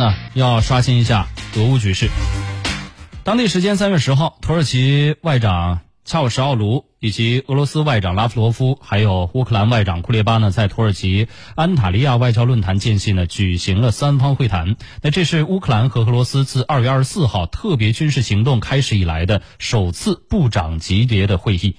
[0.00, 1.28] 那要刷新一下
[1.58, 2.08] 俄乌局势。
[3.22, 14.76] 当地时间三月十号，土耳其外长恰武什奥卢以及俄罗斯外长拉夫罗夫，还有乌克兰外长库列巴呢，在土耳其安塔利亚外交论坛间隙呢，举行了三方会谈。
[15.02, 21.76] 那这是乌克兰和俄罗斯自二月二十四号特别军事行动开始以来的首次部长级别的会议。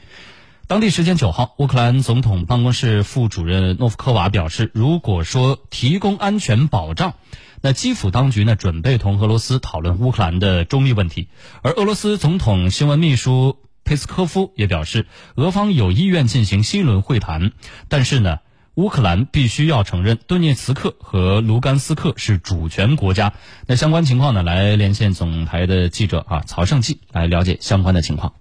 [0.68, 7.16] 当地时间九号，乌克兰总统办公室副主任诺夫科娃表示，如果说提供安全保障，
[7.62, 11.28] 那基辅当局呢准备同俄罗斯讨论乌克兰的中立问题。
[11.62, 17.52] 而俄罗斯总统新闻秘书佩斯科夫也表示，俄方有意愿进行新一轮会谈，
[17.88, 18.40] 但是呢，
[18.76, 23.34] 乌克兰必须要承认顿涅茨克和卢甘斯克是主权国家。
[23.68, 28.34] 那相关情况呢，来连线总台的记者啊曹胜记来了解相关的情况。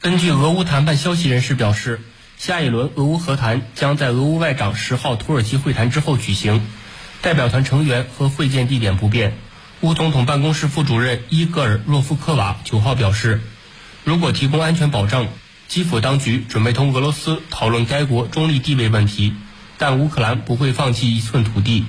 [0.00, 2.00] 根据俄乌谈判消息人士表示，
[2.38, 6.66] 下一轮俄乌和谈将在俄乌外长十号土耳其会谈之后举行，
[7.22, 9.36] 代表团成员和会见地点不变。
[9.80, 13.40] 乌总统办公室副主任伊戈尔若夫科瓦九号表示，
[14.04, 15.28] 如果提供安全保障，
[15.68, 19.34] 基辅当局准备同俄罗斯讨论该国中立地位问题，
[19.78, 21.84] 但乌克兰不会放弃一寸土地。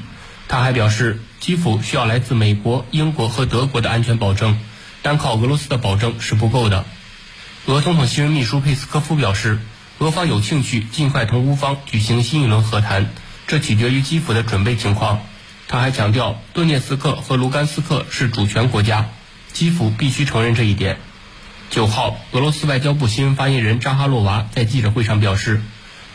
[0.48, 4.60] 他还表示，基辅需要来自美国、英国和德国的安全保证，
[5.02, 6.86] 单靠俄罗斯的保证是不够的。
[7.68, 9.60] 俄总统新闻秘书佩斯科夫表示，
[10.00, 13.10] 俄方有兴趣尽快同乌方举行新一轮和谈，
[13.52, 15.20] 这取决于基辅的准备情况。
[15.68, 19.10] 他还强调，顿涅茨克和卢甘斯克是主权国家，
[19.52, 21.00] 基辅必须承认这一点。
[21.70, 25.62] 九号，俄罗斯外交部新闻发言人扎哈洛娃在记者会上表示，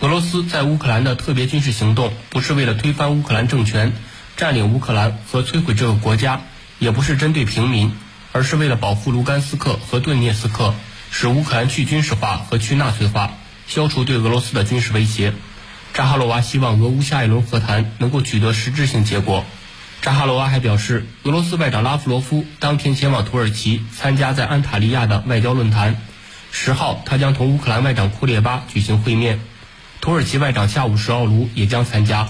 [0.01, 3.93] 俄罗斯在乌克兰的特别军事行动不是为了推翻乌克兰政权、
[4.39, 6.41] 占领乌克兰和摧毁这个国家，
[6.79, 7.93] 也不是针对平民，
[8.33, 10.73] 而是为了保护卢甘斯克和顿涅茨克。
[11.11, 13.33] 使乌克兰去军事化和去纳粹化，
[13.67, 15.35] 消除对俄罗斯的军事威胁。
[15.97, 19.47] 扎哈罗娃希望俄乌下一轮和谈能够取得实质性结果。
[20.03, 25.97] 扎哈罗娃还表示，俄罗斯外长拉夫罗夫当天前往土耳其参加在安塔利亚的外交论坛。
[26.53, 29.41] 十号，他将同乌克兰外长库列巴举行会面，
[30.03, 32.29] 土耳其外长恰武什奥卢也将参加。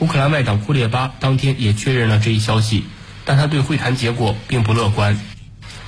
[0.00, 2.82] 乌克兰外长库列巴当天也确认了这一消息，
[3.24, 5.20] 但他对会谈结果并不乐观。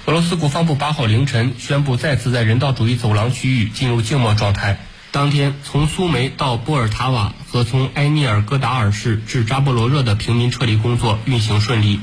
[0.06, 4.78] 俄罗斯国防部八号凌晨宣布，再次在人道主义走廊区域进入静默状态。
[5.14, 12.00] 当天，从苏梅到波尔塔瓦和从埃涅尔戈达尔市至扎波罗热的平民撤离工作运行顺利。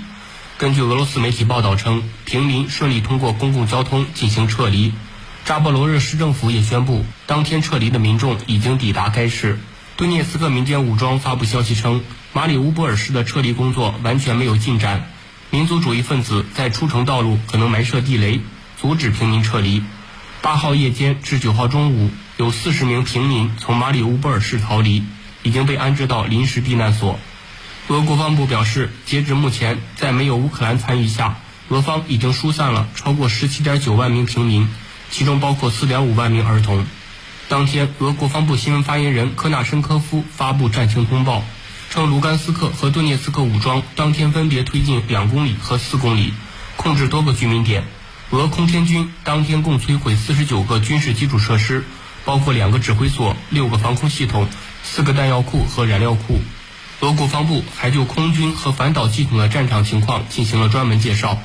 [0.58, 4.94] 根据俄罗斯媒体报道称，平民顺利通过公共交通进行撤离。
[5.44, 9.60] 扎波罗热市政府也宣布，当天撤离的民众已经抵达该市。
[9.98, 15.10] 顿涅茨克民间武装发布消息称，马里乌波尔市的撤离工作完全没有进展。
[15.50, 18.40] 民族主义分子在出城道路可能埋设地雷，
[18.80, 19.84] 阻止平民撤离。
[20.42, 22.10] 八号夜间至九号中午，
[22.42, 25.04] 有四十名平民从马里乌波尔市逃离，
[25.44, 27.20] 已经被安置到临时避难所。
[27.88, 31.38] 俄国防部表示，截至目前，在没有乌克兰参与下，
[31.70, 34.68] 俄方已经疏散了超过十七点九万名平民，
[35.12, 36.84] 其中包括四点五万名儿童。
[37.48, 41.44] 当天，俄国防部新闻发言人科纳申科夫发布战情通报。
[41.92, 46.34] 称卢甘斯克和顿涅茨克武装当天分别推进两公里和四公里，
[46.76, 47.84] 控制多个居民点。
[48.32, 51.84] 俄空天军当天共摧毁四十九个军事基础设施，
[52.26, 54.48] 包括两个指挥所、六个防空系统、
[54.84, 56.40] 四个弹药库和燃料库。
[57.02, 61.40] 俄国防部还就空军和反导系统的战场情况进行了专门介绍，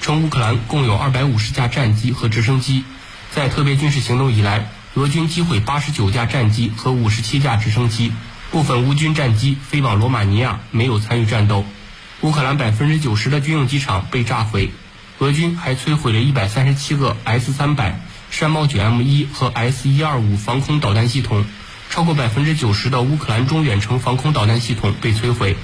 [0.00, 2.84] 称乌克兰共有二百五十架战机和直升机。
[3.30, 8.12] 在特别军事行动以来，俄军击毁八十九架战机和五十七架直升机。
[8.50, 11.64] 部分乌军战机飞往罗马尼亚，没有参与战斗。
[12.20, 14.70] 乌克兰百分之九十的军用机场被炸毁，
[15.18, 18.00] 俄军还摧毁了一百三十七个 S 三百、
[18.34, 21.44] 山猫九 M 一和 S 一二五防空导弹系统，
[21.88, 25.54] 超过百分之九十的乌克兰中远程防空导弹系统被摧毁。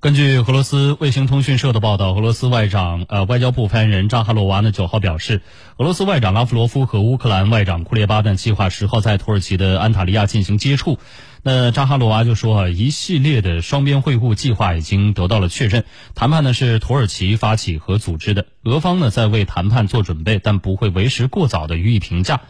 [0.00, 5.42] 根据俄罗斯卫星通讯社的报道，俄罗斯外长呃外交部发言人扎哈罗娃呢九号表示，
[5.76, 11.00] 俄罗斯外长拉夫罗夫和乌克兰外长库列巴呢计划十号在土耳其的安塔利亚进行接触。
[11.42, 15.84] 那扎哈罗娃就说啊，一系列的双边会晤计划已经得到了确认，
[16.14, 22.42] 谈判呢是土耳其发起和组织的，俄方呢在为谈判做准备，但不会为时过早的予以评价。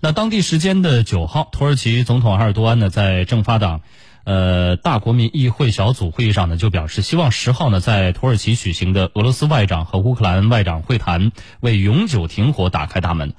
[0.00, 3.82] 那当地时间的九号，土耳其总统埃尔多安呢在政法党。
[4.24, 11.30] 呃，大国民议会小组会议上呢，就表示希望十号呢在土耳其举行的俄罗斯外长和乌克兰外长会谈
[11.60, 13.34] 为永久停火打开大门。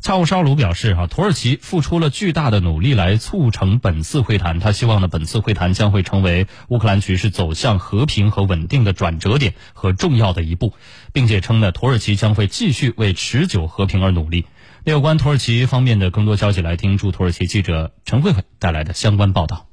[0.00, 10.72] 恰乌沙鲁表示，哈，土耳其付出了巨大的努力来促成本次会谈，他希望呢本次会谈将会成为乌克兰局势走向和平和稳定的转折点和重要的一步，
[11.12, 14.46] 并且称呢土耳其将会继续为持久和平而努力。
[14.84, 19.67] 那有关土耳其方面的更多消息，来听驻土耳其记者陈慧慧带来的相关报道。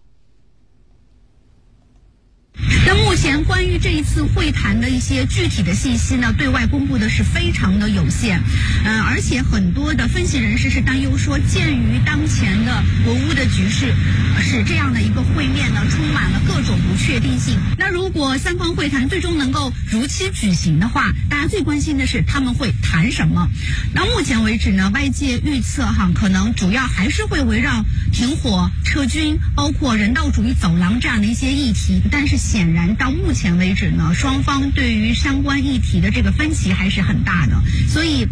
[2.87, 8.39] 那目前关于这一次会谈的一些具体的信息呢，对外公布的是非常的有限，
[8.85, 13.93] 嗯，而且很多的分析人士是担忧说，鉴于当前的俄乌的局势，
[14.39, 17.57] 使这样的一个会面呢充满了各种不确定性。
[17.77, 23.49] 那如果三方会谈最终能够如期举行的话，大家最关心的是他们会谈什么？
[23.93, 32.35] 那目前为止呢，外界预测哈，可能主要还是会围绕停火、撤军，包括人道主义走廊这样的一些议题，但是。
[32.45, 37.59] 显然，到目前为止呢，双方对于相关议题的这个分歧还是很大的。
[37.89, 38.27] 所以，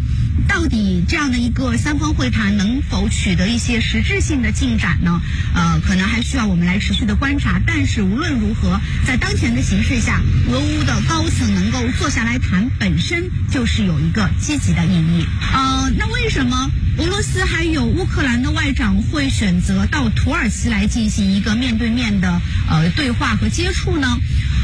[0.47, 5.21] 到底这样的一个三方会谈能否取得一些实质性的进展呢？
[5.53, 7.61] 呃，可能还需要我们来持续的观察。
[7.65, 15.25] 但是无论如何，在当前的形势下，俄乌的高层能够坐下来谈，本身就是有一个积极的意义。
[15.53, 16.69] 呃，那为什么？
[16.95, 22.39] 俄罗斯还有乌克兰的外长会选择到土耳其来进行一个面对面的
[22.69, 24.19] 呃对话和接触呢？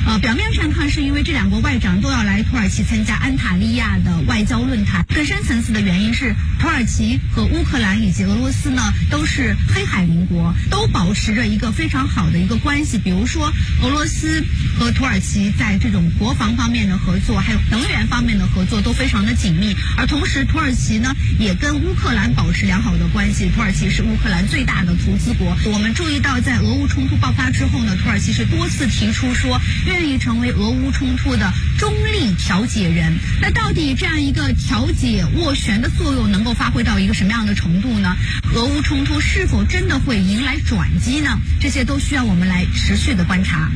[0.06, 8.82] 呃，表面上看是因为这两国外长都要来土耳其参加安塔利亚的外交论坛，更深层次的原因是土耳其和乌克兰以及俄罗斯呢
[9.12, 12.98] 都是黑海邻国，都保持着一个非常好的一个关系。
[12.98, 13.54] 比如说，
[13.84, 14.44] 俄罗斯
[14.80, 19.76] 和土耳其在这种国防方面的合作，还有能源方面的合作都非常的紧密。
[19.96, 23.50] 而同时，土耳其呢也跟乌克兰保持良好的关系。
[23.54, 25.56] 土耳其是乌克兰最大的投资国。
[25.72, 29.62] 我们注意到，在俄乌冲突爆发之后呢，土耳其是多次提出说。
[29.90, 38.16] 愿意成为俄乌冲突的中立调解人，那到底这样一个调解斡旋的作用能够发挥到一个什么样的程度呢？
[38.54, 41.40] 俄乌冲突是否真的会迎来转机呢？
[41.60, 43.72] 这些都需要我们来持续的观察。